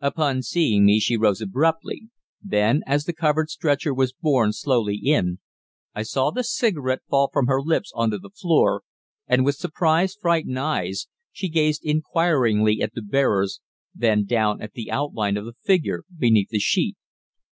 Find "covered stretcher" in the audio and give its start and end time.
3.12-3.92